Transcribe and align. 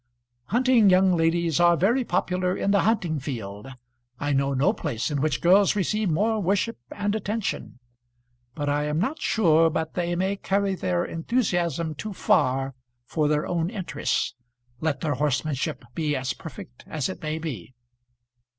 Hunting 0.45 0.89
young 0.89 1.15
ladies 1.15 1.59
are 1.59 1.77
very 1.77 2.03
popular 2.03 2.57
in 2.57 2.71
the 2.71 2.79
hunting 2.79 3.19
field; 3.19 3.67
I 4.19 4.33
know 4.33 4.55
no 4.55 4.73
place 4.73 5.11
in 5.11 5.21
which 5.21 5.41
girls 5.41 5.75
receive 5.75 6.09
more 6.09 6.39
worship 6.39 6.79
and 6.91 7.13
attention; 7.13 7.77
but 8.55 8.67
I 8.67 8.85
am 8.85 8.97
not 8.97 9.21
sure 9.21 9.69
but 9.69 9.93
they 9.93 10.15
may 10.15 10.37
carry 10.37 10.73
their 10.73 11.05
enthusiasm 11.05 11.93
too 11.93 12.13
far 12.13 12.73
for 13.05 13.27
their 13.27 13.45
own 13.45 13.69
interests, 13.69 14.33
let 14.79 15.01
their 15.01 15.13
horsemanship 15.13 15.85
be 15.93 16.15
as 16.15 16.33
perfect 16.33 16.83
as 16.87 17.07
it 17.07 17.21
may 17.21 17.37
be. 17.37 17.75